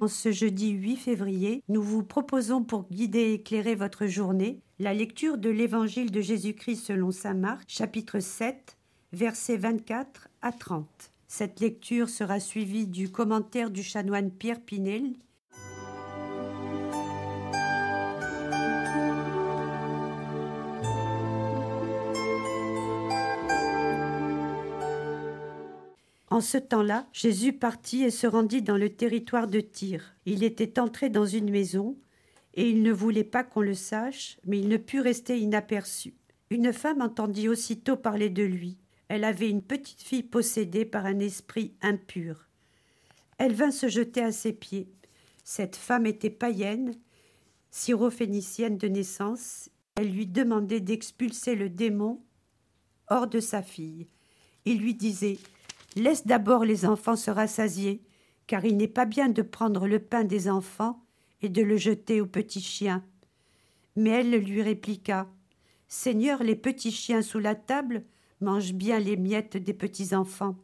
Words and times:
En 0.00 0.08
ce 0.08 0.32
jeudi 0.32 0.70
8 0.70 0.96
février, 0.96 1.62
nous 1.68 1.82
vous 1.82 2.02
proposons 2.02 2.64
pour 2.64 2.88
guider 2.90 3.18
et 3.18 3.34
éclairer 3.34 3.74
votre 3.74 4.06
journée 4.06 4.62
la 4.78 4.94
lecture 4.94 5.36
de 5.36 5.50
l'Évangile 5.50 6.10
de 6.10 6.22
Jésus-Christ 6.22 6.86
selon 6.86 7.10
saint 7.10 7.34
Marc, 7.34 7.64
chapitre 7.68 8.18
7, 8.18 8.78
versets 9.12 9.58
24 9.58 10.28
à 10.40 10.52
30. 10.52 10.88
Cette 11.28 11.60
lecture 11.60 12.08
sera 12.08 12.40
suivie 12.40 12.86
du 12.86 13.12
commentaire 13.12 13.70
du 13.70 13.82
chanoine 13.82 14.30
Pierre 14.30 14.62
Pinel 14.62 15.12
En 26.40 26.42
ce 26.42 26.56
temps-là, 26.56 27.06
Jésus 27.12 27.52
partit 27.52 28.02
et 28.02 28.10
se 28.10 28.26
rendit 28.26 28.62
dans 28.62 28.78
le 28.78 28.88
territoire 28.88 29.46
de 29.46 29.60
Tyr. 29.60 30.14
Il 30.24 30.42
était 30.42 30.80
entré 30.80 31.10
dans 31.10 31.26
une 31.26 31.50
maison, 31.50 31.98
et 32.54 32.66
il 32.70 32.82
ne 32.82 32.92
voulait 32.92 33.24
pas 33.24 33.44
qu'on 33.44 33.60
le 33.60 33.74
sache, 33.74 34.38
mais 34.46 34.58
il 34.58 34.68
ne 34.68 34.78
put 34.78 35.00
rester 35.00 35.38
inaperçu. 35.38 36.14
Une 36.48 36.72
femme 36.72 37.02
entendit 37.02 37.50
aussitôt 37.50 37.98
parler 37.98 38.30
de 38.30 38.42
lui. 38.42 38.78
Elle 39.08 39.24
avait 39.24 39.50
une 39.50 39.60
petite 39.60 40.00
fille 40.00 40.22
possédée 40.22 40.86
par 40.86 41.04
un 41.04 41.18
esprit 41.18 41.74
impur. 41.82 42.48
Elle 43.36 43.52
vint 43.52 43.70
se 43.70 43.88
jeter 43.88 44.22
à 44.22 44.32
ses 44.32 44.54
pieds. 44.54 44.88
Cette 45.44 45.76
femme 45.76 46.06
était 46.06 46.30
païenne, 46.30 46.94
syrophénicienne 47.70 48.78
de 48.78 48.88
naissance. 48.88 49.68
Elle 49.96 50.10
lui 50.10 50.26
demandait 50.26 50.80
d'expulser 50.80 51.54
le 51.54 51.68
démon 51.68 52.22
hors 53.08 53.26
de 53.26 53.40
sa 53.40 53.60
fille. 53.60 54.06
Il 54.64 54.78
lui 54.78 54.94
disait 54.94 55.36
Laisse 55.96 56.26
d'abord 56.26 56.64
les 56.64 56.84
enfants 56.84 57.16
se 57.16 57.30
rassasier, 57.30 58.02
car 58.46 58.64
il 58.64 58.76
n'est 58.76 58.88
pas 58.88 59.06
bien 59.06 59.28
de 59.28 59.42
prendre 59.42 59.86
le 59.86 59.98
pain 59.98 60.24
des 60.24 60.48
enfants 60.48 61.04
et 61.42 61.48
de 61.48 61.62
le 61.62 61.76
jeter 61.76 62.20
aux 62.20 62.26
petits 62.26 62.60
chiens. 62.60 63.04
Mais 63.96 64.10
elle 64.10 64.30
lui 64.30 64.62
répliqua. 64.62 65.28
Seigneur, 65.88 66.42
les 66.42 66.56
petits 66.56 66.92
chiens 66.92 67.22
sous 67.22 67.40
la 67.40 67.54
table 67.54 68.04
mangent 68.40 68.74
bien 68.74 68.98
les 68.98 69.16
miettes 69.16 69.56
des 69.56 69.74
petits 69.74 70.14
enfants. 70.14 70.56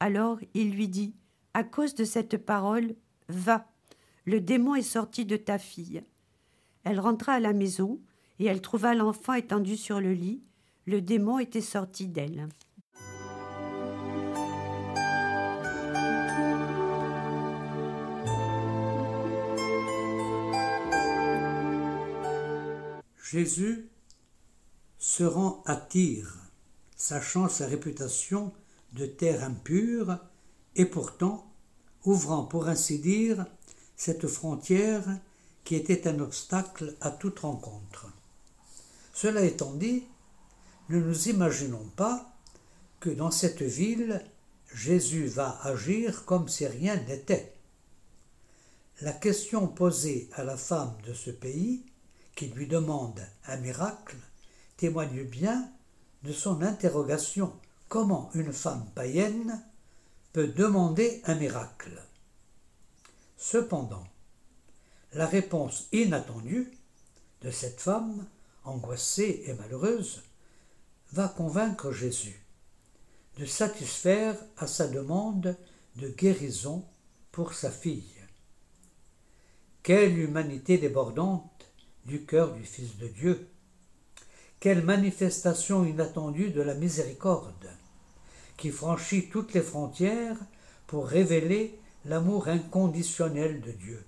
Alors 0.00 0.38
il 0.54 0.72
lui 0.72 0.88
dit. 0.88 1.14
À 1.54 1.64
cause 1.64 1.94
de 1.94 2.04
cette 2.04 2.36
parole, 2.36 2.94
va. 3.28 3.66
Le 4.24 4.40
démon 4.40 4.74
est 4.74 4.82
sorti 4.82 5.24
de 5.24 5.36
ta 5.36 5.58
fille. 5.58 6.02
Elle 6.84 7.00
rentra 7.00 7.32
à 7.32 7.40
la 7.40 7.52
maison, 7.52 8.00
et 8.38 8.44
elle 8.44 8.60
trouva 8.60 8.94
l'enfant 8.94 9.34
étendu 9.34 9.76
sur 9.76 10.00
le 10.00 10.12
lit. 10.12 10.42
Le 10.86 11.00
démon 11.00 11.38
était 11.38 11.60
sorti 11.60 12.06
d'elle. 12.06 12.48
Jésus 23.30 23.90
se 24.98 25.22
rend 25.22 25.62
à 25.66 25.76
Tyr, 25.76 26.34
sachant 26.96 27.48
sa 27.48 27.66
réputation 27.66 28.52
de 28.94 29.04
terre 29.04 29.44
impure, 29.44 30.18
et 30.76 30.86
pourtant 30.86 31.52
ouvrant 32.04 32.44
pour 32.44 32.68
ainsi 32.68 33.00
dire 33.00 33.44
cette 33.96 34.28
frontière 34.28 35.04
qui 35.64 35.74
était 35.74 36.08
un 36.08 36.20
obstacle 36.20 36.96
à 37.02 37.10
toute 37.10 37.40
rencontre. 37.40 38.06
Cela 39.12 39.42
étant 39.42 39.74
dit, 39.74 40.04
ne 40.88 40.98
nous 40.98 41.28
imaginons 41.28 41.84
pas 41.96 42.34
que 43.00 43.10
dans 43.10 43.30
cette 43.30 43.62
ville, 43.62 44.24
Jésus 44.72 45.26
va 45.26 45.60
agir 45.64 46.24
comme 46.24 46.48
si 46.48 46.66
rien 46.66 46.96
n'était. 47.02 47.52
La 49.02 49.12
question 49.12 49.68
posée 49.68 50.30
à 50.32 50.44
la 50.44 50.56
femme 50.56 50.96
de 51.06 51.12
ce 51.12 51.30
pays 51.30 51.84
qui 52.38 52.46
lui 52.46 52.68
demande 52.68 53.20
un 53.48 53.56
miracle 53.56 54.14
témoigne 54.76 55.24
bien 55.24 55.72
de 56.22 56.32
son 56.32 56.62
interrogation 56.62 57.52
comment 57.88 58.30
une 58.32 58.52
femme 58.52 58.88
païenne 58.94 59.60
peut 60.32 60.46
demander 60.46 61.20
un 61.24 61.34
miracle? 61.34 62.00
Cependant, 63.36 64.06
la 65.14 65.26
réponse 65.26 65.88
inattendue 65.90 66.70
de 67.42 67.50
cette 67.50 67.80
femme, 67.80 68.24
angoissée 68.62 69.42
et 69.46 69.54
malheureuse, 69.54 70.22
va 71.10 71.26
convaincre 71.26 71.90
Jésus 71.90 72.40
de 73.36 73.46
satisfaire 73.46 74.36
à 74.58 74.68
sa 74.68 74.86
demande 74.86 75.56
de 75.96 76.08
guérison 76.08 76.84
pour 77.32 77.52
sa 77.52 77.72
fille. 77.72 78.14
Quelle 79.82 80.16
humanité 80.16 80.78
débordante 80.78 81.57
du 82.08 82.24
cœur 82.24 82.54
du 82.54 82.64
Fils 82.64 82.96
de 82.96 83.06
Dieu. 83.06 83.46
Quelle 84.58 84.82
manifestation 84.82 85.84
inattendue 85.84 86.50
de 86.50 86.62
la 86.62 86.74
miséricorde, 86.74 87.70
qui 88.56 88.70
franchit 88.70 89.28
toutes 89.28 89.54
les 89.54 89.62
frontières 89.62 90.38
pour 90.88 91.06
révéler 91.06 91.78
l'amour 92.06 92.48
inconditionnel 92.48 93.60
de 93.60 93.70
Dieu. 93.70 94.04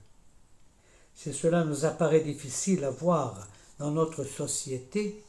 Si 1.14 1.32
cela 1.32 1.64
nous 1.64 1.84
apparaît 1.84 2.22
difficile 2.22 2.84
à 2.84 2.90
voir 2.90 3.46
dans 3.78 3.90
notre 3.90 4.24
société, 4.24 5.22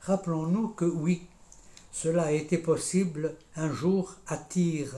rappelons-nous 0.00 0.68
que 0.68 0.84
oui, 0.84 1.26
cela 1.92 2.24
a 2.24 2.32
été 2.32 2.56
possible 2.56 3.34
un 3.56 3.72
jour 3.72 4.14
à 4.28 4.36
Tyr, 4.36 4.94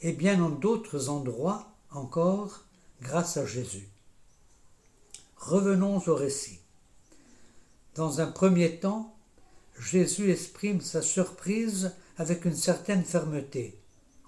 et 0.00 0.12
bien 0.12 0.42
en 0.42 0.48
d'autres 0.48 1.10
endroits 1.10 1.68
encore 1.90 2.64
grâce 3.02 3.36
à 3.36 3.46
Jésus. 3.46 3.88
Revenons 5.42 6.00
au 6.06 6.14
récit. 6.14 6.60
Dans 7.96 8.20
un 8.20 8.28
premier 8.28 8.78
temps, 8.78 9.12
Jésus 9.76 10.30
exprime 10.30 10.80
sa 10.80 11.02
surprise 11.02 11.96
avec 12.16 12.44
une 12.44 12.54
certaine 12.54 13.02
fermeté, 13.02 13.76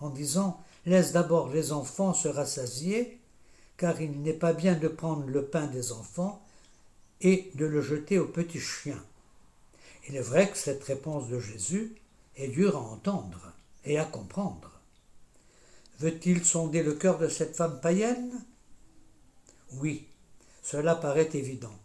en 0.01 0.11
disant 0.11 0.61
Laisse 0.87 1.13
d'abord 1.13 1.51
les 1.51 1.71
enfants 1.71 2.15
se 2.15 2.27
rassasier, 2.27 3.21
car 3.77 4.01
il 4.01 4.23
n'est 4.23 4.33
pas 4.33 4.53
bien 4.53 4.75
de 4.75 4.89
prendre 4.89 5.25
le 5.29 5.45
pain 5.45 5.69
des 5.69 5.93
enfants 5.93 6.45
et 7.21 7.53
de 7.55 7.65
le 7.65 7.81
jeter 7.81 8.19
aux 8.19 8.27
petits 8.27 8.59
chiens. 8.59 9.03
Il 10.09 10.17
est 10.17 10.21
vrai 10.21 10.51
que 10.51 10.59
cette 10.59 10.83
réponse 10.83 11.29
de 11.29 11.39
Jésus 11.39 11.95
est 12.35 12.49
dure 12.49 12.77
à 12.77 12.81
entendre 12.81 13.53
et 13.85 14.01
à 14.01 14.05
comprendre. 14.05 14.81
Veut-il 16.01 16.45
sonder 16.45 16.83
le 16.83 16.95
cœur 16.95 17.19
de 17.19 17.29
cette 17.29 17.55
femme 17.55 17.81
païenne? 17.81 18.45
Oui, 19.75 20.09
cela 20.65 20.95
paraît 20.95 21.29
évident, 21.35 21.79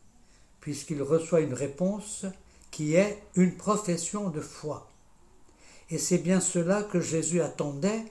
puisqu'il 0.61 1.03
reçoit 1.03 1.41
une 1.41 1.53
réponse 1.53 2.25
qui 2.71 2.95
est 2.95 3.21
une 3.35 3.57
profession 3.57 4.29
de 4.29 4.39
foi. 4.39 4.89
Et 5.89 5.97
c'est 5.97 6.19
bien 6.19 6.39
cela 6.39 6.83
que 6.83 7.01
Jésus 7.01 7.41
attendait, 7.41 8.05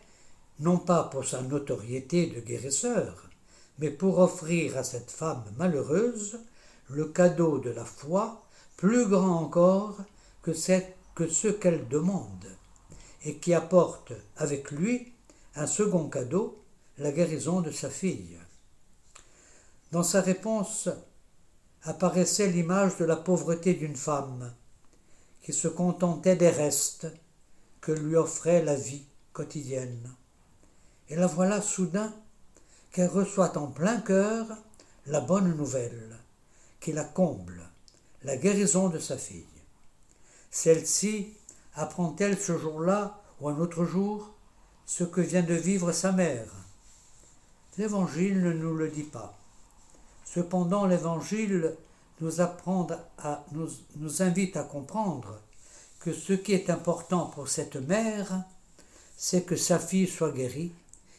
non 0.61 0.77
pas 0.77 1.05
pour 1.05 1.25
sa 1.25 1.41
notoriété 1.41 2.27
de 2.27 2.41
guérisseur, 2.41 3.31
mais 3.79 3.91
pour 3.91 4.19
offrir 4.19 4.77
à 4.77 4.85
cette 4.85 5.11
femme 5.11 5.45
malheureuse 5.57 6.39
le 6.91 7.07
cadeau 7.07 7.59
de 7.59 7.71
la 7.71 7.87
foi, 7.87 8.45
plus 8.77 9.07
grand 9.07 9.41
encore 9.41 9.97
que, 10.43 10.53
ce 10.53 11.49
qu'elle 11.49 11.89
demande, 11.89 12.47
et 13.25 13.37
qui 13.37 13.55
apporte 13.55 14.13
avec 14.37 14.71
lui 14.71 15.13
un 15.55 15.67
second 15.67 16.11
cadeau, 16.11 16.63
la 16.99 17.11
guérison 17.11 17.63
de 17.63 17.71
sa 17.71 17.89
fille. 17.89 18.37
Dans 19.91 20.03
sa 20.03 20.21
réponse 20.21 20.91
apparaissait 21.83 22.49
l'image 22.49 22.99
de 22.99 23.07
la 23.07 23.17
pauvreté 23.17 23.73
d'une 23.73 23.97
femme 23.97 24.53
qui 25.41 25.55
se 25.55 25.69
contentait 25.69 26.37
des 26.37 26.51
restes 26.51 27.07
que 27.81 27.93
lui 27.93 28.17
offrait 28.17 28.63
la 28.63 28.75
vie 28.75 29.07
quotidienne. 29.33 30.15
Et 31.09 31.17
la 31.17 31.27
voilà 31.27 31.63
soudain 31.63 32.15
qu'elle 32.93 33.09
reçoit 33.09 33.57
en 33.57 33.69
plein 33.69 34.01
cœur 34.01 34.47
la 35.07 35.23
bonne 35.23 35.57
nouvelle, 35.57 36.19
qui 36.81 36.93
la 36.93 37.05
comble, 37.05 37.63
la 38.25 38.37
guérison 38.37 38.91
de 38.91 38.99
sa 38.99 39.17
fille. 39.17 39.47
Celle-ci 40.51 41.33
apprend-elle 41.75 42.39
ce 42.39 42.59
jour-là 42.59 43.23
ou 43.41 43.49
un 43.49 43.59
autre 43.59 43.87
jour 43.87 44.35
ce 44.85 45.05
que 45.05 45.23
vient 45.23 45.43
de 45.43 45.55
vivre 45.55 45.93
sa 45.93 46.13
mère? 46.13 46.53
L'Évangile 47.79 48.43
ne 48.43 48.53
nous 48.53 48.75
le 48.75 48.89
dit 48.91 49.05
pas. 49.05 49.39
Cependant, 50.35 50.87
l'Évangile 50.87 51.75
nous, 52.21 52.41
invite 54.23 54.57
à 54.57 54.63
comprendre 54.63 55.41
que 56.01 56.13
ce 56.13 56.35
qui 56.35 56.53
est 56.53 56.69
important 56.69 57.27
pour 57.27 57.49
cette 57.49 57.77
mère, 57.77 58.45
c'est 59.17 59.45
que 59.45 59.57
sa 59.57 59.79
fille 59.79 60.07
soit 60.07 60.33
guérie 60.33 60.73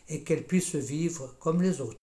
et 0.10 0.22
qu'elle 0.22 0.46
puisse 0.46 0.76
vivre 0.76 1.34
comme 1.40 1.62
les 1.62 1.82
autres. 1.82 1.99